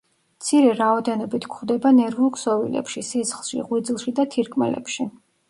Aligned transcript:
მცირე 0.43 0.69
რაოდენობით 0.77 1.45
გვხვდება 1.51 1.91
ნერვულ 1.97 2.31
ქსოვილებში, 2.39 3.05
სისხლში, 3.11 3.61
ღვიძლში 3.69 4.17
და 4.23 4.29
თირკმელებში. 4.35 5.09